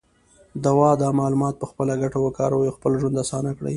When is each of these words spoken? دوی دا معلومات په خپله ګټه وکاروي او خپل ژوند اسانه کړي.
دوی 0.63 0.91
دا 1.01 1.09
معلومات 1.19 1.55
په 1.57 1.65
خپله 1.71 1.93
ګټه 2.01 2.17
وکاروي 2.21 2.65
او 2.69 2.75
خپل 2.77 2.91
ژوند 3.01 3.15
اسانه 3.23 3.51
کړي. 3.57 3.69